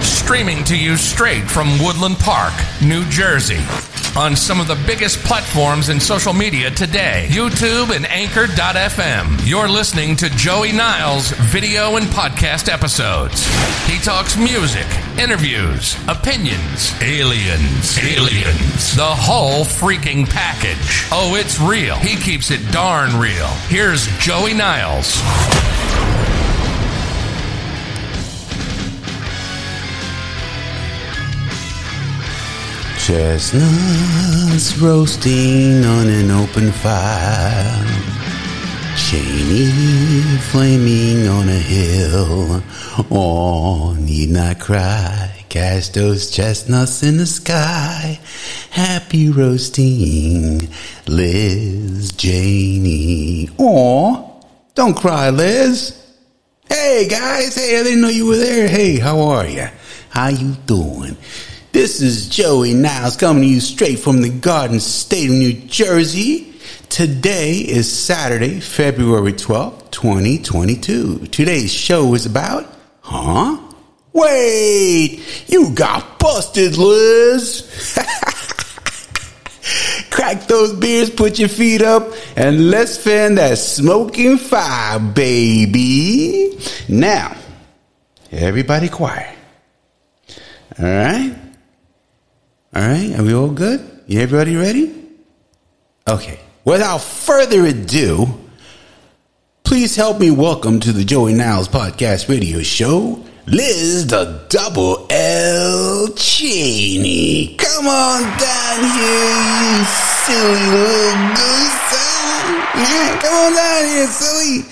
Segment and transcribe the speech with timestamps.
[0.00, 3.60] Streaming to you straight from Woodland Park, New Jersey.
[4.16, 9.46] On some of the biggest platforms in social media today YouTube and Anchor.fm.
[9.46, 13.46] You're listening to Joey Niles' video and podcast episodes.
[13.86, 14.86] He talks music,
[15.18, 21.06] interviews, opinions, aliens, aliens, the whole freaking package.
[21.10, 21.96] Oh, it's real.
[21.96, 23.48] He keeps it darn real.
[23.68, 25.20] Here's Joey Niles.
[32.98, 38.11] Chestnuts roasting on an open fire.
[38.96, 42.62] Cheney flaming on a hill.
[43.10, 45.44] Oh, need not cry.
[45.48, 48.20] Cast those chestnuts in the sky.
[48.70, 50.68] Happy roasting,
[51.06, 53.48] Liz Cheney.
[53.58, 54.42] Oh,
[54.74, 55.98] don't cry, Liz.
[56.68, 58.68] Hey guys, hey, I didn't know you were there.
[58.68, 59.68] Hey, how are you?
[60.10, 61.16] How you doing?
[61.72, 66.51] This is Joey Niles coming to you straight from the Garden State of New Jersey.
[66.92, 71.28] Today is Saturday, February 12th, 2022.
[71.28, 72.66] Today's show is about,
[73.00, 73.56] huh?
[74.12, 77.62] Wait, you got busted, Liz.
[80.10, 86.58] Crack those beers, put your feet up, and let's fan that smoking fire, baby.
[86.90, 87.34] Now,
[88.30, 89.34] everybody quiet.
[90.78, 91.34] All right?
[92.76, 93.80] All right, are we all good?
[94.10, 94.94] Everybody ready?
[96.06, 96.38] Okay.
[96.64, 98.26] Without further ado,
[99.64, 106.06] please help me welcome to the Joey Niles Podcast Radio Show, Liz the Double L
[106.14, 107.56] Cheney.
[107.56, 109.84] Come on down here, you
[110.22, 111.82] silly little goose.
[112.74, 114.62] Yeah, come on down here, silly.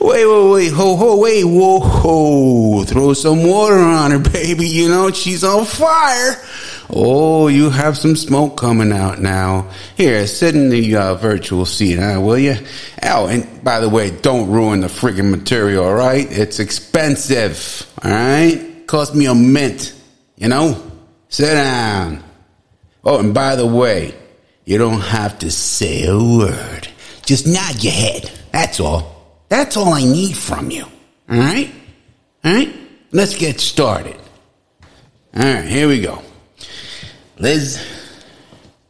[0.00, 2.84] Wait, wait, wait, ho, ho, wait, whoa, ho.
[2.84, 4.66] Throw some water on her, baby.
[4.66, 6.42] You know, she's on fire.
[6.90, 9.70] Oh, you have some smoke coming out now.
[9.96, 12.56] Here, sit in the uh, virtual seat, huh, will you?
[13.02, 16.26] Oh, and by the way, don't ruin the friggin' material, all right?
[16.30, 18.84] It's expensive, all right?
[18.86, 19.92] Cost me a mint,
[20.36, 20.82] you know?
[21.28, 22.24] Sit down.
[23.04, 24.14] Oh, and by the way,
[24.64, 26.88] you don't have to say a word.
[27.26, 28.30] Just nod your head.
[28.50, 29.42] That's all.
[29.50, 30.84] That's all I need from you.
[30.84, 31.70] All right?
[32.44, 32.74] All right?
[33.12, 34.16] Let's get started.
[35.36, 36.22] All right, here we go.
[37.40, 37.78] Liz,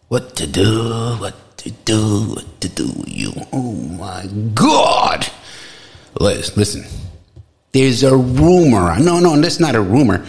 [0.08, 3.32] what to do, what to do, what to do, you.
[3.52, 5.26] Oh my God.
[6.18, 6.84] Liz, listen.
[7.72, 8.98] There's a rumor.
[8.98, 10.24] No, no, that's not a rumor.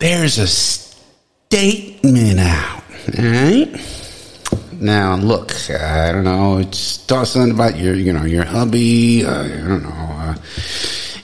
[0.00, 2.82] There's a statement out,
[3.18, 3.70] all right?
[4.72, 6.58] Now, look, I don't know.
[6.58, 9.24] It's talking something about your, you know, your hubby.
[9.24, 9.90] Uh, I don't know.
[9.90, 10.34] Uh,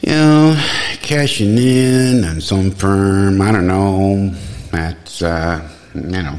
[0.01, 0.65] you know,
[1.03, 3.43] cashing in on some firm.
[3.43, 4.33] I don't know.
[4.71, 6.39] That's uh, you know,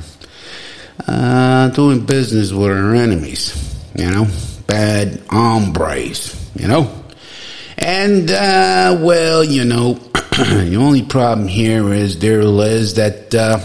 [1.07, 3.53] uh, doing business with our enemies.
[3.95, 4.27] You know,
[4.67, 6.37] bad hombres.
[6.55, 7.03] You know,
[7.77, 13.59] and uh, well, you know, the only problem here is, dear Liz, that uh,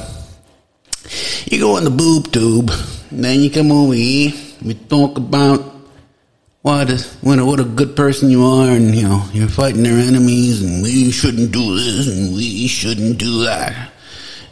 [1.50, 2.70] you go in the boob tube,
[3.10, 4.32] and then you come over here.
[4.64, 5.60] We talk about
[6.62, 9.84] what a, what a, what a good person you are, and you know you're fighting
[9.84, 13.92] their enemies, and we shouldn't do this, and we shouldn't do that,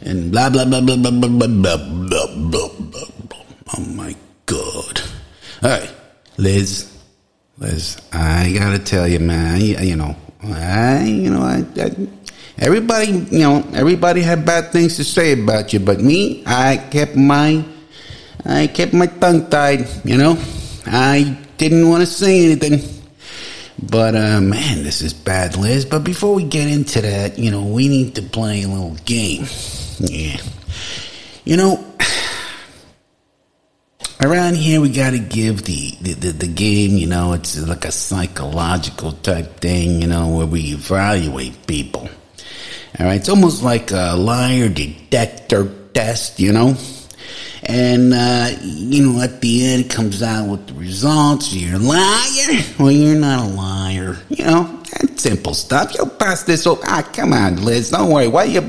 [0.05, 3.09] and blah blah blah blah blah blah blah blah blah blah blah.
[3.27, 3.43] blah.
[3.75, 5.01] Oh my god!
[5.65, 5.91] All right,
[6.37, 6.85] Liz,
[7.57, 9.59] Liz, I gotta tell you, man.
[9.59, 11.89] You, know, I you know I, I
[12.61, 17.17] everybody you know everybody had bad things to say about you, but me, I kept
[17.17, 17.65] my
[18.45, 19.89] I kept my tongue tied.
[20.05, 20.37] You know,
[20.85, 22.94] I didn't want to say anything.
[23.81, 25.85] But uh, man, this is bad, Liz.
[25.85, 29.45] But before we get into that, you know, we need to play a little game.
[29.99, 30.37] Yeah,
[31.43, 31.83] you know,
[34.21, 36.97] around here we got to give the, the, the the game.
[36.97, 40.01] You know, it's like a psychological type thing.
[40.01, 42.09] You know, where we evaluate people.
[42.97, 46.39] All right, it's almost like a liar detector test.
[46.39, 46.77] You know.
[47.63, 51.53] And, uh, you know, at the end, it comes out with the results.
[51.53, 52.61] You're a liar.
[52.79, 54.17] Well, you're not a liar.
[54.29, 55.95] You know, that's simple stuff.
[55.95, 56.81] You'll pass this over.
[56.85, 57.89] Ah, come on, Liz.
[57.89, 58.27] Don't worry.
[58.27, 58.61] Why you,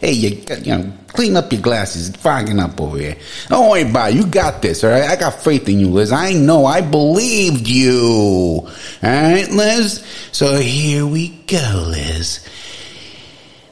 [0.00, 2.08] hey, you, you know, clean up your glasses.
[2.08, 3.16] It's fogging up over here.
[3.48, 4.16] Don't worry about it.
[4.16, 5.04] You got this, all right?
[5.04, 6.10] I got faith in you, Liz.
[6.12, 6.64] I know.
[6.64, 8.62] I believed you.
[8.64, 8.70] All
[9.02, 10.04] right, Liz?
[10.32, 12.40] So here we go, Liz.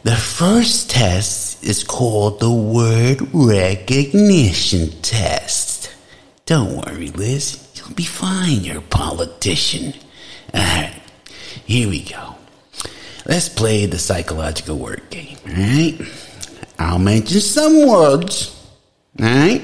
[0.02, 5.94] The first test is called the word recognition test.
[6.46, 7.68] Don't worry, Liz.
[7.74, 8.60] You'll be fine.
[8.60, 9.94] You're a politician.
[10.54, 10.94] Alright,
[11.64, 12.34] here we go.
[13.26, 16.00] Let's play the psychological word game, alright?
[16.78, 18.56] I'll mention some words,
[19.20, 19.62] alright?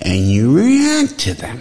[0.00, 1.60] And you react to them.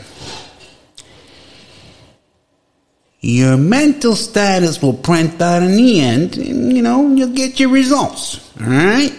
[3.19, 7.69] Your mental status will print out in the end, and you know, you'll get your
[7.69, 9.13] results, alright?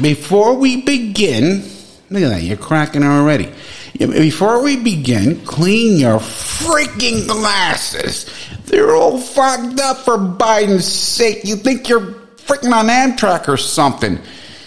[0.00, 1.62] Before we begin,
[2.10, 3.52] look at that, you're cracking already.
[3.98, 8.26] Before we begin, clean your freaking glasses.
[8.66, 11.44] They're all fogged up for Biden's sake.
[11.44, 12.00] You think you're
[12.36, 14.18] freaking on Amtrak or something.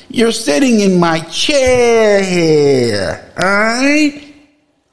[0.09, 4.25] You're sitting in my chair here, alright?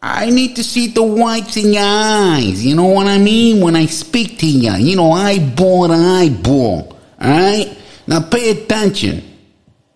[0.02, 2.64] I need to see the whites in your eyes.
[2.64, 3.62] You know what I mean?
[3.62, 6.98] When I speak to you, you know, eyeball to eyeball.
[7.20, 7.78] Alright?
[8.06, 9.35] Now pay attention.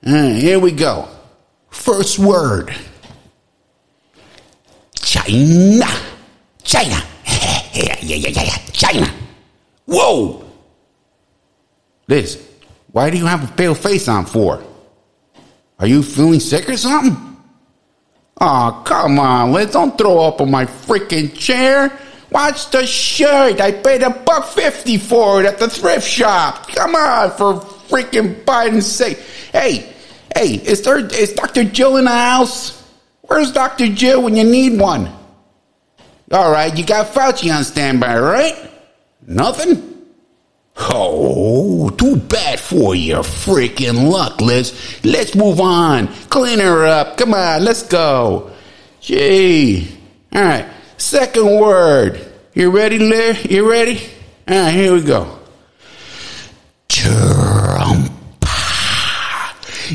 [0.07, 1.09] Alright, here we go.
[1.69, 2.75] First word
[4.95, 5.87] China.
[6.63, 7.03] China.
[7.75, 8.57] yeah, yeah, yeah, yeah.
[8.73, 9.13] China.
[9.87, 10.45] Whoa.
[12.09, 12.41] Liz,
[12.93, 14.63] why do you have a pale face on for?
[15.79, 17.37] Are you feeling sick or something?
[18.41, 19.73] Oh, come on, Liz.
[19.73, 21.93] Don't throw up on my freaking chair.
[22.31, 23.61] Watch the shirt.
[23.61, 26.69] I paid a buck fifty for it at the thrift shop.
[26.69, 29.15] Come on, for freaking Biden's say,
[29.53, 29.93] Hey,
[30.37, 31.65] hey, is there is Dr.
[31.65, 32.81] Jill in the house?
[33.23, 33.89] Where's Dr.
[33.89, 35.11] Jill when you need one?
[36.33, 38.71] All right, you got Fauci on standby, right?
[39.27, 40.07] Nothing?
[40.77, 44.73] Oh, too bad for your freaking luck, Liz.
[45.05, 46.09] Let's move on.
[46.29, 47.17] Clean her up.
[47.17, 48.51] Come on, let's go.
[49.01, 49.89] Gee.
[50.33, 50.67] All right,
[50.97, 52.25] second word.
[52.55, 53.45] You ready, Liz?
[53.47, 54.01] You ready?
[54.49, 55.39] All right, here we go.
[56.89, 57.60] Trump.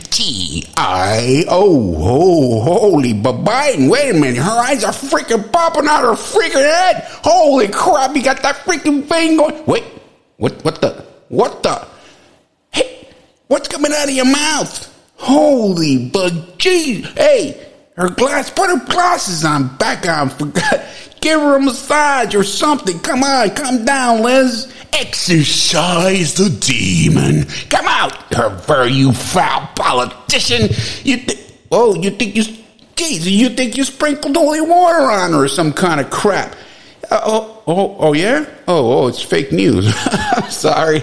[0.01, 1.95] T I O.
[1.97, 4.38] Oh, holy, Biden, wait a minute.
[4.38, 7.03] Her eyes are freaking popping out of her freaking head.
[7.24, 9.65] Holy crap, you got that freaking thing going.
[9.65, 9.83] Wait,
[10.38, 11.88] what, what the, what the?
[12.71, 13.07] Hey,
[13.47, 14.91] what's coming out of your mouth?
[15.15, 20.86] Holy, but geez, hey, her glass, put her glasses on, back on, forgot.
[21.21, 23.00] Give her a massage or something.
[23.00, 24.71] Come on, come down, Liz.
[24.94, 27.46] Exorcise the demon.
[27.70, 30.70] Come out, her you foul politician.
[31.04, 31.40] You think,
[31.72, 32.44] oh, you think you,
[32.96, 36.56] geez, you think you sprinkled holy water on her or some kind of crap.
[37.12, 38.46] Uh, oh, oh, oh, yeah?
[38.68, 39.94] Oh, oh, it's fake news.
[40.50, 41.02] Sorry.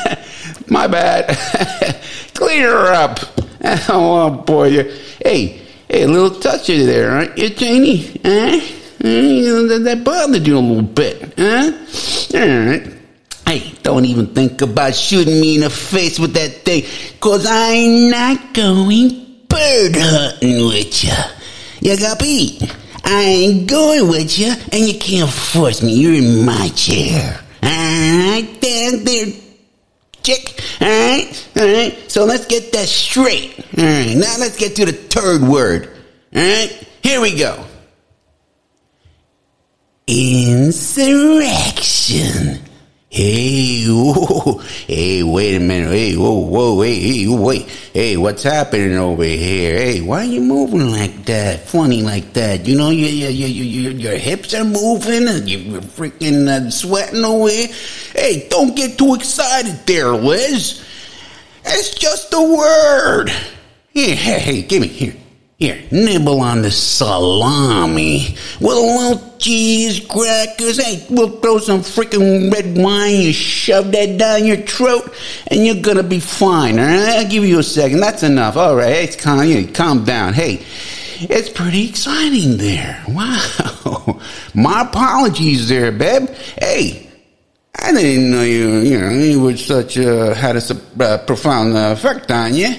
[0.68, 1.36] My bad.
[2.34, 3.18] Clean her up.
[3.88, 4.70] Oh, boy.
[5.22, 8.20] Hey, hey, a little touchy there, aren't you, Janie?
[8.24, 8.60] Huh?
[9.00, 11.72] That bothered you a little bit, huh?
[12.34, 12.95] All right.
[13.46, 16.82] Hey, don't even think about shooting me in the face with that thing,
[17.20, 21.12] cause I'm not going bird hunting with you.
[21.80, 22.60] You got beat.
[23.04, 25.94] I ain't going with you, and you can't force me.
[25.94, 27.40] You're in my chair.
[27.62, 29.26] Alright, there, there,
[30.24, 30.60] chick.
[30.82, 32.10] Alright, alright.
[32.10, 33.64] So let's get that straight.
[33.78, 35.88] Alright, now let's get to the third word.
[36.34, 37.64] Alright, here we go.
[40.08, 42.65] Insurrection.
[44.86, 45.90] Hey, wait a minute.
[45.90, 47.68] Hey, whoa, whoa, hey, hey, wait.
[47.92, 49.76] Hey, what's happening over here?
[49.76, 51.68] Hey, why are you moving like that?
[51.68, 52.66] Funny like that?
[52.66, 57.24] You know, your your your your, your hips are moving, and you're freaking uh, sweating
[57.24, 57.68] away.
[58.12, 60.84] Hey, don't get too excited there, Liz.
[61.64, 63.30] It's just a word.
[63.92, 65.14] Hey, hey, give me here.
[65.58, 70.76] Here, nibble on the salami with a little cheese, crackers.
[70.76, 73.14] Hey, we'll throw some freaking red wine.
[73.14, 75.14] You shove that down your throat,
[75.46, 76.78] and you're gonna be fine.
[76.78, 78.00] All right, I'll give you a second.
[78.00, 78.58] That's enough.
[78.58, 80.34] All right, hey, calm, you calm down.
[80.34, 80.62] Hey,
[81.20, 83.02] it's pretty exciting there.
[83.08, 84.20] Wow.
[84.54, 86.28] My apologies there, babe.
[86.60, 87.08] Hey,
[87.74, 88.80] I didn't know you.
[88.80, 92.74] You know, you were such a had a uh, profound effect on you.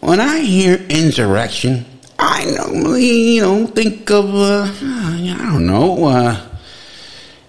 [0.00, 1.86] When I hear insurrection.
[2.18, 6.48] I normally, you know, think of, uh, I don't know, uh,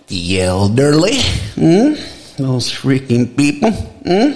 [0.07, 1.21] the elderly,
[1.55, 1.93] hmm?
[2.37, 4.31] those freaking people, hmm?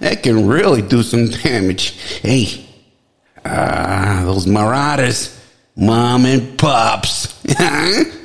[0.00, 1.90] that can really do some damage.
[2.20, 2.66] Hey,
[3.44, 5.38] uh, those marauders,
[5.76, 7.34] mom and pops?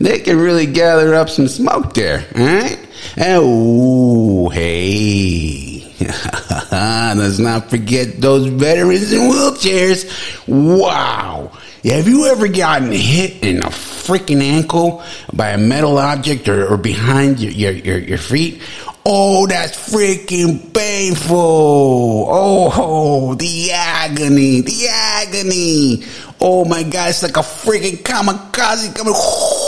[0.00, 2.78] They can really gather up some smoke there, right?
[3.18, 5.73] Oh, hey.
[6.72, 10.04] Let's not forget those veterans in wheelchairs.
[10.46, 11.52] Wow.
[11.84, 16.76] Have you ever gotten hit in a freaking ankle by a metal object or, or
[16.78, 18.62] behind your, your, your, your, feet?
[19.04, 21.36] Oh, that's freaking painful.
[21.36, 26.04] Oh, the agony, the agony.
[26.40, 29.14] Oh my God, it's like a freaking kamikaze coming.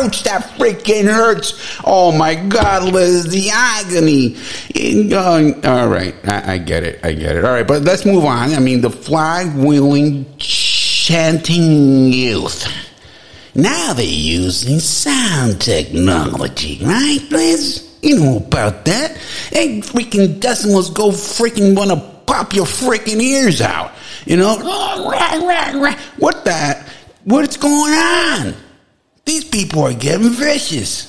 [0.00, 1.80] ouch, that freaking hurts.
[1.84, 4.36] Oh my God, Liz, the agony.
[5.12, 7.44] Uh, all right, I, I, get it, I get it.
[7.44, 8.52] All right, but let's move on.
[8.52, 12.66] I mean, the flag wheeling, chanting youth.
[13.54, 17.86] Now they're using sound technology, right, Liz?
[18.02, 19.16] You know about that.
[19.50, 23.92] Hey, freaking decimals go freaking wanna pop your freaking ears out.
[24.24, 24.56] You know?
[26.16, 26.88] What that?
[27.24, 28.54] What's going on?
[29.30, 31.06] These people are getting vicious.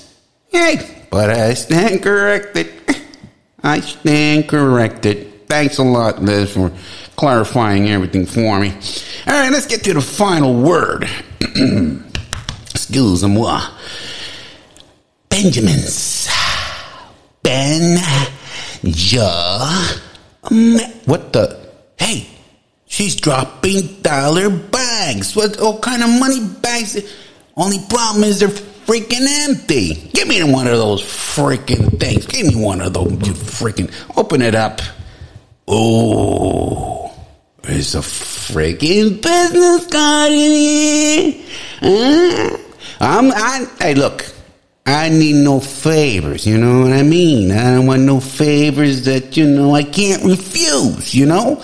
[0.50, 2.70] Hey, but I stand corrected.
[3.64, 5.48] I stand corrected.
[5.48, 6.72] Thanks a lot, Liz, for
[7.16, 8.78] clarifying everything for me.
[9.26, 11.10] All right, let's get to the final word.
[12.70, 13.60] Excuse moi.
[15.28, 16.30] Benjamins.
[17.42, 17.98] Ben.
[18.84, 19.98] Ja.
[21.06, 21.58] What the?
[21.98, 22.28] Hey,
[22.86, 25.36] she's dropping dollar bags.
[25.36, 27.02] What, what kind of money bags?
[27.58, 30.10] Only problem is they're freaking empty.
[30.14, 32.26] Give me one of those freaking things.
[32.26, 33.12] Give me one of those.
[33.12, 34.82] You freaking open it up.
[35.68, 37.14] Oh,
[37.62, 41.46] there's a freaking business card in here.
[41.80, 42.58] Huh?
[43.00, 43.32] I'm.
[43.32, 43.68] I.
[43.80, 44.26] Hey, look.
[44.86, 47.52] I need no favors, you know what I mean?
[47.52, 51.64] I don't want no favors that, you know, I can't refuse, you know?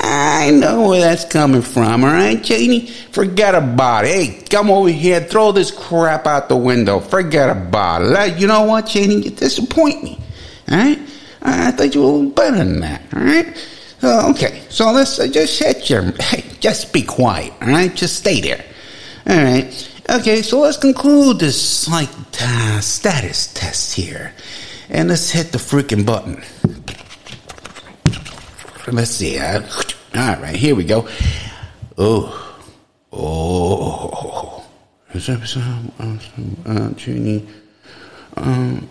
[0.00, 2.88] I know where that's coming from, alright, Janie?
[3.12, 4.08] Forget about it.
[4.08, 6.98] Hey, come over here, throw this crap out the window.
[6.98, 8.38] Forget about it.
[8.38, 9.22] You know what, Janie?
[9.22, 10.18] You disappoint me,
[10.70, 10.98] alright?
[11.42, 13.68] I thought you were a little better than that, alright?
[14.02, 16.02] Uh, okay, so let's uh, just hit your.
[16.20, 17.94] Hey, just be quiet, alright?
[17.94, 18.64] Just stay there.
[19.28, 19.92] Alright.
[20.08, 22.08] Okay, so let's conclude this like
[22.40, 24.32] uh, status test here,
[24.88, 26.42] and let's hit the freaking button.
[28.86, 29.36] Let's see.
[29.36, 29.66] Uh,
[30.14, 31.08] all right, here we go.
[31.98, 32.56] Oh,
[33.12, 34.64] oh.
[35.12, 35.90] Is that some
[36.66, 37.44] uh, Genie?
[38.36, 38.88] Um.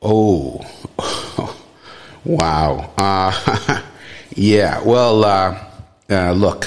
[0.00, 0.64] Oh.
[2.24, 2.90] wow.
[2.96, 3.82] Uh.
[4.34, 4.80] yeah.
[4.82, 5.24] Well.
[5.24, 5.64] Uh,
[6.08, 6.32] uh.
[6.32, 6.66] Look.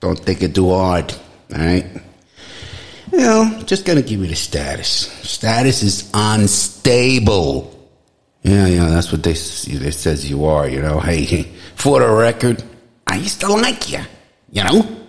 [0.00, 1.14] Don't think it too hard.
[1.52, 1.86] All right.
[3.12, 4.88] You know, just gonna give you the status.
[5.22, 7.74] Status is unstable.
[8.42, 10.68] Yeah, yeah, that's what they it says you are.
[10.68, 11.42] You know, hey,
[11.74, 12.62] for the record,
[13.06, 14.00] I used to like you.
[14.50, 15.06] You know,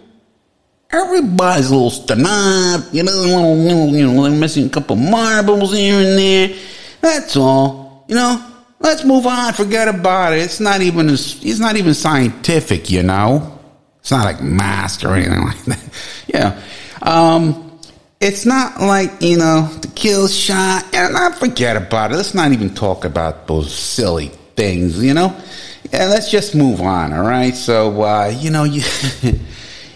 [0.92, 6.18] everybody's a little stoned You know, you know, they're missing a couple marbles here and
[6.18, 6.56] there.
[7.02, 8.06] That's all.
[8.08, 8.46] You know,
[8.80, 9.54] let's move on.
[9.54, 10.40] Forget about it.
[10.40, 11.10] It's not even.
[11.10, 12.90] It's not even scientific.
[12.90, 13.60] You know,
[14.00, 15.84] it's not like math or anything like that.
[16.28, 16.62] Yeah.
[17.02, 17.69] Um,
[18.22, 22.16] it's not like, you know, the kill shot, and I forget about it.
[22.16, 25.36] Let's not even talk about those silly things, you know?
[25.94, 27.56] Yeah, let's just move on, all right?
[27.56, 28.84] So, uh, you know, you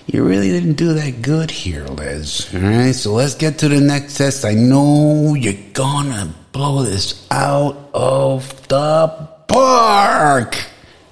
[0.08, 2.50] you really didn't do that good here, Liz.
[2.54, 4.46] All right, so let's get to the next test.
[4.46, 9.08] I know you're gonna blow this out of the
[9.48, 10.56] park.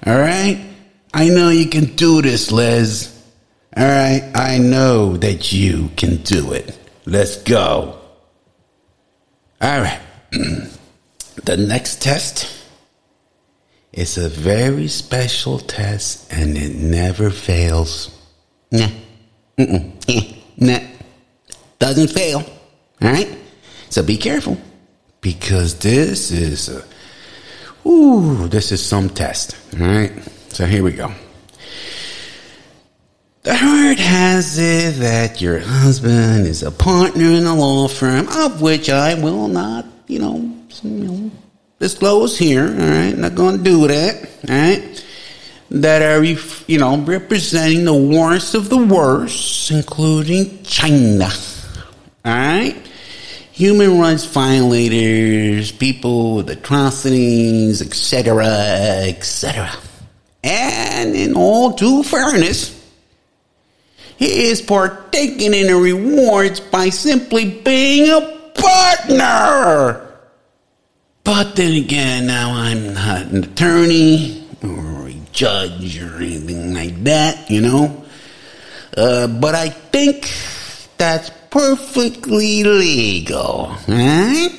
[0.06, 0.64] All right?
[1.12, 3.14] I know you can do this, Liz.
[3.76, 4.30] All right?
[4.34, 6.78] I know that you can do it.
[7.04, 7.98] Let's go.
[9.60, 10.00] All right.
[11.44, 12.62] the next test
[13.92, 18.16] is a very special test and it never fails.
[18.70, 18.88] Nah.
[19.58, 20.36] Mm-mm.
[20.56, 20.78] Nah.
[21.78, 22.44] Doesn't fail.
[23.02, 23.38] All right?
[23.90, 24.56] So be careful
[25.20, 26.84] because this is a,
[27.86, 29.56] ooh, this is some test.
[29.80, 30.12] All right?
[30.48, 31.12] So here we go.
[33.44, 38.62] The word has it that your husband is a partner in a law firm, of
[38.62, 40.36] which I will not, you know,
[40.84, 41.30] you know
[41.80, 42.68] disclose here.
[42.68, 44.30] All right, not going to do that.
[44.48, 45.04] All right,
[45.72, 51.28] that are you know representing the worst of the worst, including China.
[52.24, 52.76] All right,
[53.50, 58.46] human rights violators, people with atrocities, etc.,
[59.08, 59.68] etc.
[60.44, 62.81] And in all due fairness
[64.16, 68.20] he is partaking in the rewards by simply being a
[68.54, 70.08] partner.
[71.24, 77.50] But then again, now I'm not an attorney or a judge or anything like that,
[77.50, 78.04] you know.
[78.96, 80.28] Uh, but I think
[80.98, 84.50] that's perfectly legal, right?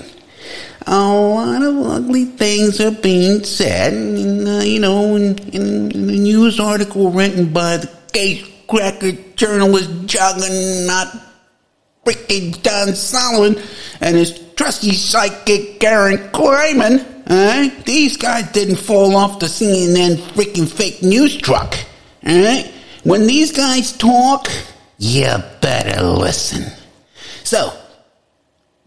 [0.85, 6.07] A lot of ugly things are being said, in, uh, you know, in, in, in
[6.07, 11.07] news article written by the case cracker journalist juggernaut
[12.03, 13.61] freaking John Solomon
[14.01, 17.69] and his trusty psychic Karen Kleiman, eh?
[17.85, 21.75] These guys didn't fall off the CNN freaking fake news truck,
[22.23, 22.71] eh?
[23.03, 24.47] When these guys talk,
[24.97, 25.27] you
[25.61, 26.65] better listen.
[27.43, 27.73] So,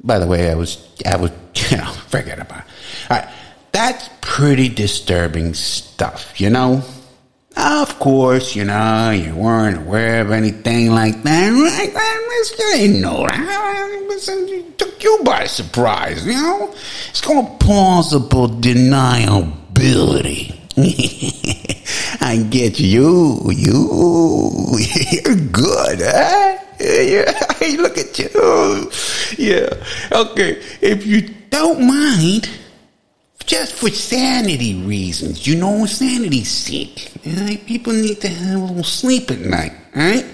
[0.02, 1.30] by the way, I was, I was,
[1.70, 3.10] you know, forget about it.
[3.10, 3.28] All right.
[3.70, 6.82] That's pretty disturbing stuff, you know?
[7.56, 11.92] Of course, you know, you weren't aware of anything like that, right?
[12.58, 13.72] You didn't know that.
[14.28, 16.74] It took you by surprise, you know?
[17.08, 20.52] It's called plausible deniability.
[22.20, 24.76] I get you, you,
[25.10, 26.58] you're good, huh?
[26.78, 28.90] Yeah, hey, look at you.
[29.38, 29.70] Yeah,
[30.12, 30.60] okay.
[30.82, 32.50] If you don't mind,
[33.46, 37.12] just for sanity reasons, you know, sanity sake.
[37.24, 37.64] Right?
[37.66, 40.26] People need to have a little sleep at night, right?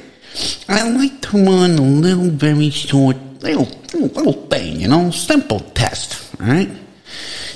[0.69, 6.35] I like to run a little, very short, little, little, thing, you know, simple test,
[6.41, 6.71] right?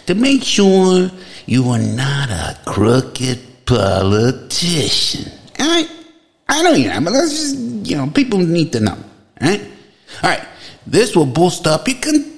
[0.06, 1.10] To make sure
[1.46, 5.32] you are not a crooked politician?
[6.48, 8.98] I know you're not, but that's just, you know, people need to know,
[9.40, 9.62] alright?
[10.22, 10.46] Alright,
[10.86, 12.35] this will boost up your con-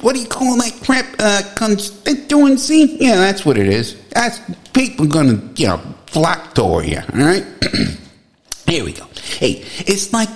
[0.00, 1.06] what do you call that crap?
[1.18, 2.96] Uh, constituency?
[3.00, 4.00] Yeah, that's what it is.
[4.10, 4.40] That's
[4.72, 7.44] people gonna, you know, flock toward you, alright?
[8.66, 9.06] Here we go.
[9.38, 10.28] Hey, it's like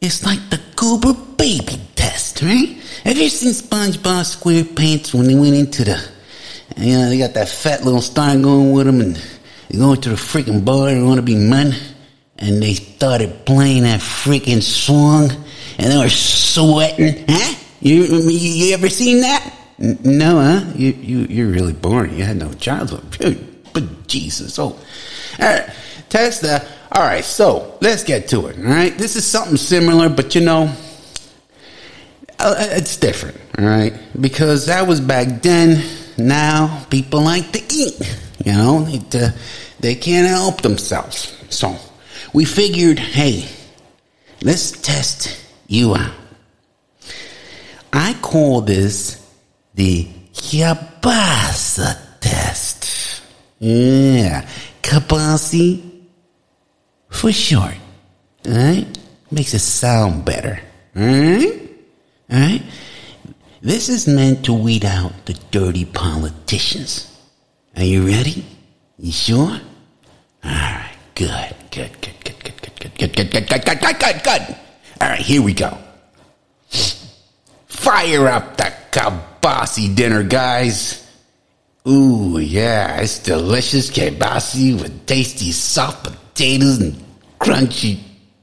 [0.00, 2.76] it's like the Goober baby test, right?
[3.04, 6.10] Have you seen SpongeBob SquarePants when they went into the,
[6.76, 9.16] you know, they got that fat little star going with them, and
[9.68, 11.74] they go into the freaking bar and want to be men,
[12.38, 15.30] and they started playing that freaking song,
[15.78, 17.61] and they were sweating, huh?
[17.82, 19.52] You you, ever seen that?
[19.78, 20.72] No, huh?
[20.76, 22.16] You you you're really boring.
[22.16, 23.02] You had no childhood,
[23.72, 24.78] but Jesus, oh, all
[25.40, 25.68] right,
[26.08, 26.68] test that.
[26.92, 28.56] All right, so let's get to it.
[28.58, 30.72] All right, this is something similar, but you know,
[32.38, 33.36] uh, it's different.
[33.58, 35.82] All right, because that was back then.
[36.16, 37.98] Now people like to eat.
[38.44, 39.30] You know, they, uh,
[39.80, 41.36] they can't help themselves.
[41.48, 41.76] So
[42.32, 43.48] we figured, hey,
[44.42, 45.36] let's test
[45.66, 46.21] you out.
[47.92, 49.20] I call this
[49.74, 53.22] the Kielbasa test.
[53.58, 54.48] Yeah,
[54.82, 55.82] Kabasi
[57.10, 57.74] for short.
[58.46, 58.98] Alright?
[59.30, 60.60] Makes it sound better.
[60.96, 61.70] Alright?
[62.32, 62.62] Alright?
[63.60, 67.08] This is meant to weed out the dirty politicians.
[67.76, 68.44] Are you ready?
[68.98, 69.60] You sure?
[70.44, 74.22] Alright, good, good, good, good, good, good, good, good, good, good, good, good, good, good,
[74.24, 74.56] good.
[75.00, 75.78] Alright, here we go.
[77.82, 81.04] Fire up the kabasi dinner, guys.
[81.84, 86.94] Ooh, yeah, it's delicious kabasi with tasty soft potatoes and
[87.40, 87.98] crunchy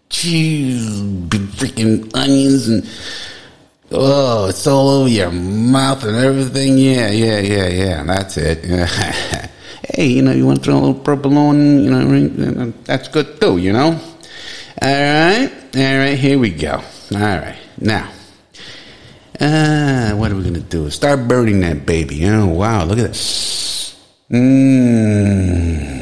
[0.10, 0.92] cheese,
[1.56, 2.90] freaking onions, and
[3.94, 6.78] oh, it's all over your mouth and everything.
[6.78, 8.04] Yeah, yeah, yeah, yeah.
[8.04, 8.66] That's it.
[9.96, 13.58] hey, you know, you want to throw a little provolone, you know, that's good too,
[13.58, 13.98] you know.
[14.82, 16.84] All right, all right, here we go.
[17.14, 18.12] All right, now.
[19.40, 20.90] Uh, what are we gonna do?
[20.90, 22.26] Start burning that baby.
[22.28, 23.96] Oh wow, look at that.
[24.30, 26.00] Mmm.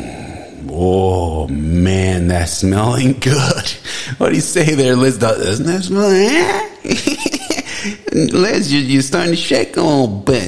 [0.72, 3.70] Oh man, that's smelling good.
[4.18, 5.20] What do you say there, Liz?
[5.20, 6.10] Doesn't that smell?
[8.42, 10.48] Liz, you, you're starting to shake a little bit.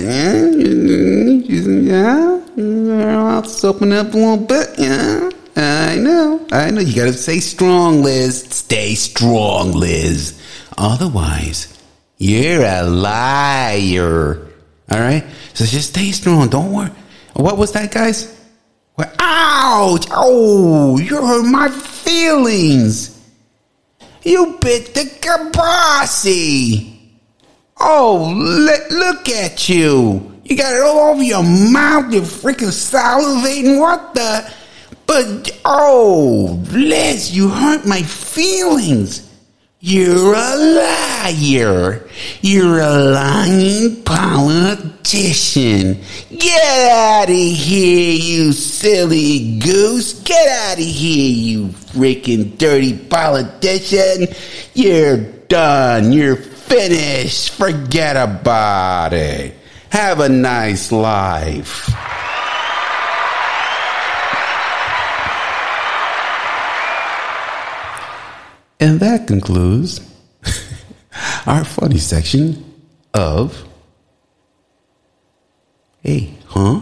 [1.47, 4.67] Yeah, mouth's open up a little bit.
[4.80, 6.45] Yeah, I know.
[6.52, 6.82] I know.
[6.82, 8.41] You gotta stay strong, Liz.
[8.49, 10.34] Stay strong, Liz.
[10.78, 11.67] Otherwise,
[12.20, 14.46] you're a liar.
[14.92, 15.26] All right?
[15.54, 16.50] So just stay strong.
[16.50, 16.92] Don't worry.
[17.34, 18.38] What was that, guys?
[18.96, 19.16] What?
[19.18, 20.06] Ouch!
[20.12, 23.18] Oh, you hurt my feelings.
[24.24, 26.98] You bit the kabasi.
[27.80, 30.42] Oh, let, look at you.
[30.44, 32.12] You got it all over your mouth.
[32.12, 33.80] You're freaking salivating.
[33.80, 34.52] What the?
[35.06, 39.29] But, oh, Liz, you hurt my feelings.
[39.82, 42.06] You're a liar.
[42.42, 46.02] You're a lying politician.
[46.38, 50.20] Get out of here, you silly goose.
[50.24, 54.28] Get out of here, you freaking dirty politician.
[54.74, 55.15] You're
[55.48, 56.12] done.
[56.12, 57.52] You're finished.
[57.52, 59.56] Forget about it.
[59.92, 61.89] Have a nice life.
[68.80, 70.00] And that concludes
[71.46, 72.63] our funny section
[73.13, 73.65] of.
[76.02, 76.80] Hey, huh?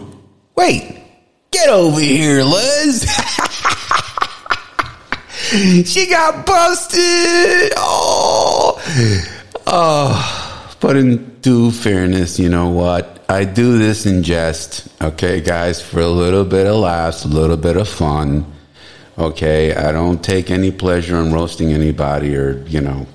[0.54, 1.02] Wait!
[1.50, 3.02] Get over here, Liz!
[5.90, 7.72] she got busted!
[7.76, 8.80] Oh!
[9.66, 10.54] Oh.
[10.80, 13.24] But in due fairness, you know what?
[13.28, 17.56] I do this in jest, okay, guys, for a little bit of laughs, a little
[17.56, 18.46] bit of fun.
[19.18, 23.06] Okay, I don't take any pleasure in roasting anybody or, you know,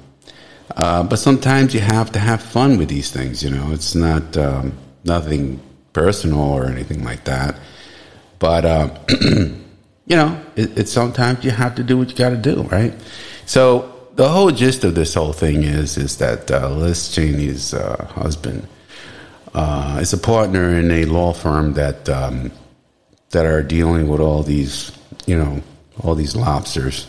[0.75, 3.43] Uh, but sometimes you have to have fun with these things.
[3.43, 5.59] You know, it's not um, nothing
[5.93, 7.59] personal or anything like that.
[8.39, 8.89] But uh,
[10.07, 12.93] you know, it, it's sometimes you have to do what you got to do, right?
[13.45, 18.05] So the whole gist of this whole thing is is that uh, Liz Cheney's uh,
[18.15, 18.67] husband
[19.53, 22.51] uh, is a partner in a law firm that um,
[23.29, 24.91] that are dealing with all these,
[25.27, 25.61] you know,
[26.01, 27.07] all these lobsters,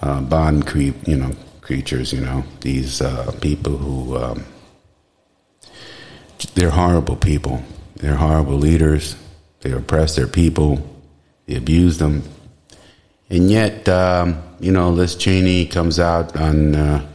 [0.00, 4.44] uh, bond creep, you know, creatures, you know, these uh, people who um,
[6.54, 7.62] they're horrible people.
[7.96, 9.16] They're horrible leaders.
[9.60, 10.82] They oppress their people.
[11.46, 12.22] They abuse them.
[13.30, 17.06] And yet, um, you know, Liz Cheney comes out on uh,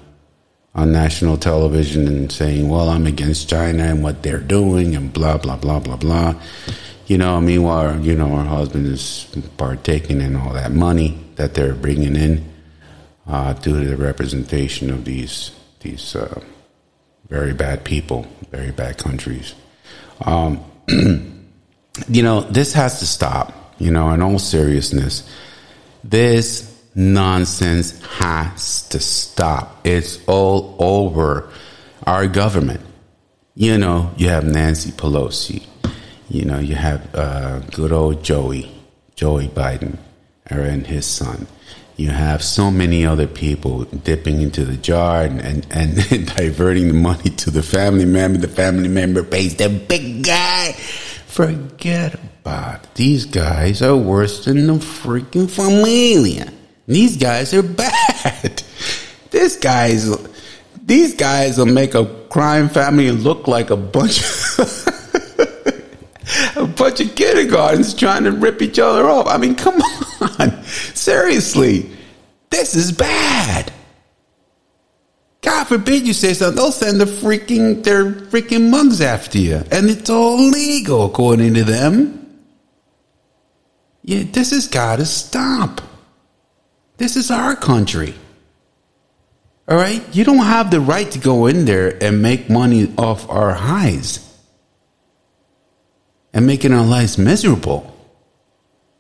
[0.74, 5.38] on national television and saying, "Well, I'm against China and what they're doing," and blah
[5.38, 6.36] blah blah blah blah.
[7.08, 11.74] You know, meanwhile, you know, her husband is partaking in all that money that they're
[11.74, 12.44] bringing in
[13.26, 16.42] uh, due to the representation of these these uh,
[17.30, 19.56] very bad people, very bad countries.
[20.22, 20.64] Um,
[22.10, 23.54] you know, this has to stop.
[23.80, 25.30] You know, in all seriousness,
[26.04, 29.86] this nonsense has to stop.
[29.86, 31.50] It's all over
[32.06, 32.82] our government.
[33.56, 35.66] You know, you have Nancy Pelosi.
[36.30, 38.72] You know, you have uh, good old Joey,
[39.16, 39.98] Joey Biden,
[40.46, 41.48] and his son
[41.98, 45.66] you have so many other people dipping into the jar and, and,
[46.12, 48.38] and diverting the money to the family member.
[48.38, 50.74] The family member pays the big guy.
[50.74, 52.94] Forget about it.
[52.94, 56.54] These guys are worse than the freaking familia.
[56.86, 58.62] These guys are bad.
[59.32, 60.16] This guy's
[60.86, 64.94] these guys will make a crime family look like a bunch of
[66.88, 69.28] bunch of kindergartens trying to rip each other off.
[69.28, 69.82] I mean, come
[70.22, 70.64] on.
[70.96, 71.90] Seriously.
[72.50, 73.74] This is bad.
[75.42, 76.56] God forbid you say something.
[76.56, 79.64] They'll send the freaking their freaking mugs after you.
[79.70, 82.42] And it's all legal according to them.
[84.04, 85.82] Yeah, this has gotta stop.
[86.96, 88.16] This is our country.
[89.68, 90.02] All right?
[90.16, 94.27] You don't have the right to go in there and make money off our highs
[96.38, 97.92] and making our lives miserable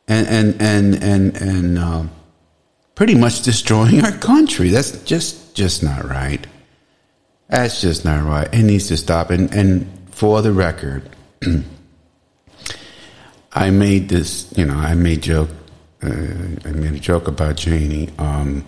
[0.08, 2.12] and and and and and um,
[2.96, 4.70] pretty much destroying our country.
[4.70, 6.46] That's just just not right.
[7.48, 8.52] That's just not right.
[8.52, 9.30] It needs to stop.
[9.30, 11.16] And and for the record,
[13.54, 14.52] I made this.
[14.58, 15.52] You know, I made joke.
[16.02, 16.10] Uh,
[16.66, 18.10] I made a joke about Cheney.
[18.18, 18.66] Um,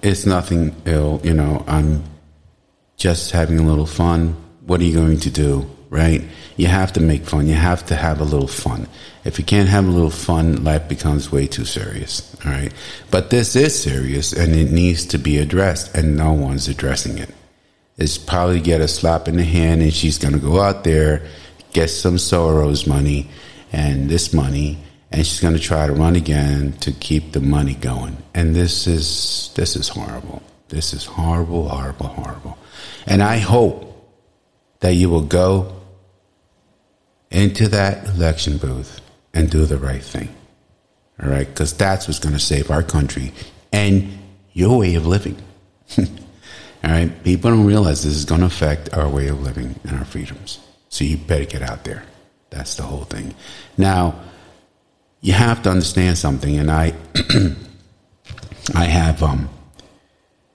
[0.00, 1.20] it's nothing ill.
[1.22, 2.02] You know, I'm
[2.96, 4.36] just having a little fun.
[4.64, 5.75] What are you going to do?
[5.90, 6.22] Right?
[6.56, 7.46] You have to make fun.
[7.46, 8.88] You have to have a little fun.
[9.24, 12.72] If you can't have a little fun, life becomes way too serious, all right?
[13.10, 17.34] But this is serious and it needs to be addressed, and no one's addressing it.
[17.98, 21.26] It's probably get a slap in the hand, and she's going to go out there,
[21.72, 23.28] get some Soros money
[23.72, 24.78] and this money,
[25.10, 28.16] and she's going to try to run again to keep the money going.
[28.34, 30.42] And this is this is horrible.
[30.68, 32.58] This is horrible, horrible, horrible.
[33.06, 33.86] And I hope
[34.80, 35.75] that you will go
[37.30, 39.00] into that election booth
[39.34, 40.34] and do the right thing.
[41.22, 41.46] All right?
[41.46, 43.32] Because that's what's going to save our country
[43.72, 44.18] and
[44.52, 45.36] your way of living.
[45.98, 46.04] All
[46.84, 47.24] right?
[47.24, 50.60] People don't realize this is going to affect our way of living and our freedoms.
[50.88, 52.04] So you better get out there.
[52.50, 53.34] That's the whole thing.
[53.76, 54.14] Now,
[55.20, 56.94] you have to understand something, and I,
[58.74, 59.48] I have, um,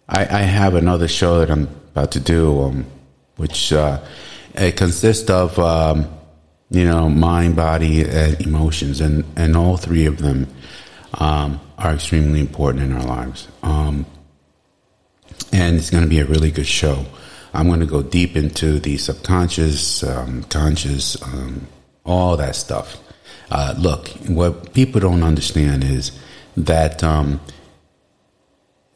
[0.07, 2.85] I, I have another show that I'm about to do, um,
[3.35, 3.99] which uh,
[4.53, 6.07] it consists of um,
[6.71, 10.47] you know, mind, body, and emotions, and and all three of them
[11.15, 13.49] um, are extremely important in our lives.
[13.61, 14.05] Um,
[15.51, 17.05] and it's going to be a really good show.
[17.53, 21.67] I'm going to go deep into the subconscious, um, conscious, um,
[22.05, 22.97] all that stuff.
[23.51, 26.17] Uh, look, what people don't understand is
[26.55, 27.41] that um,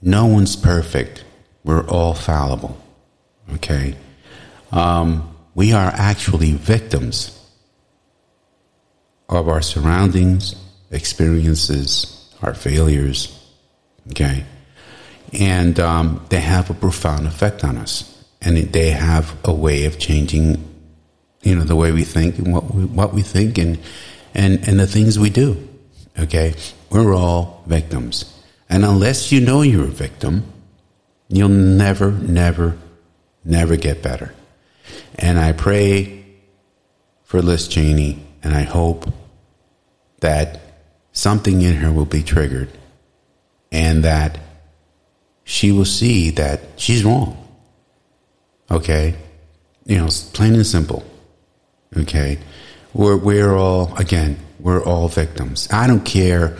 [0.01, 1.25] no one's perfect.
[1.65, 2.81] We're all fallible.
[3.55, 3.95] Okay,
[4.71, 7.34] um, we are actually victims
[9.29, 10.55] of our surroundings,
[10.91, 13.31] experiences, our failures.
[14.11, 14.45] Okay.
[15.33, 18.11] And um, they have a profound effect on us.
[18.41, 20.63] And they have a way of changing,
[21.41, 23.79] you know, the way we think and what we, what we think and,
[24.33, 25.67] and, and the things we do.
[26.19, 26.53] Okay.
[26.91, 28.31] We're all victims.
[28.69, 30.43] And unless you know you're a victim,
[31.27, 32.77] you'll never, never,
[33.43, 34.33] never get better.
[35.15, 36.23] And I pray
[37.23, 39.11] for Liz Cheney and I hope
[40.21, 40.61] that
[41.13, 42.69] something in her will be triggered
[43.71, 44.37] and that
[45.43, 47.41] she will see that she's wrong.
[48.69, 49.15] Okay,
[49.85, 51.03] you know, plain and simple.
[51.97, 52.37] Okay,
[52.93, 55.67] we're we're all again, we're all victims.
[55.71, 56.55] I don't care,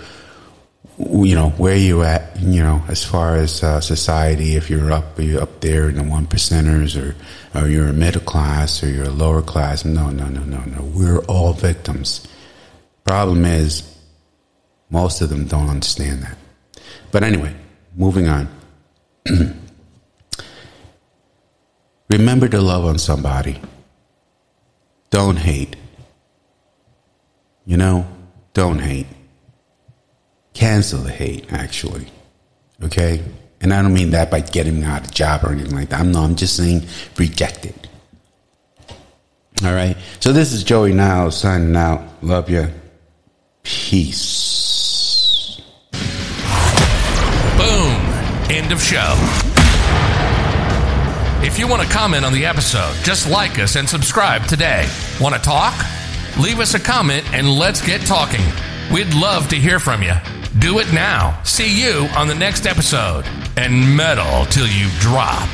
[0.98, 2.40] you know, where you at.
[2.40, 6.04] You know, as far as uh, society, if you're up, you're up there in the
[6.04, 7.16] one percenters, or
[7.58, 9.86] or you're a middle class, or you're a lower class.
[9.86, 10.84] No, no, no, no, no.
[10.84, 12.28] We're all victims.
[13.04, 13.84] Problem is,
[14.90, 16.38] most of them don't understand that.
[17.12, 17.56] But anyway,
[17.96, 18.50] moving on.
[22.10, 23.60] Remember to love on somebody.
[25.10, 25.76] Don't hate.
[27.66, 28.06] You know,
[28.54, 29.08] don't hate.
[30.56, 32.08] Cancel the hate, actually.
[32.82, 33.24] Okay?
[33.62, 36.00] And I don't mean that by getting out of job or anything like that.
[36.00, 36.88] I'm no, I'm just saying
[37.18, 37.88] reject it.
[39.64, 39.96] All right.
[40.20, 42.02] So this is Joey Niles signing out.
[42.22, 42.68] Love you.
[43.64, 45.62] Peace.
[47.58, 48.02] Boom.
[48.50, 49.16] End of show.
[51.46, 54.88] If you want to comment on the episode, just like us and subscribe today.
[55.22, 55.74] Want to talk?
[56.38, 58.44] Leave us a comment and let's get talking.
[58.92, 60.14] We'd love to hear from you.
[60.60, 61.42] Do it now.
[61.44, 63.26] See you on the next episode.
[63.58, 65.50] And metal till you drop.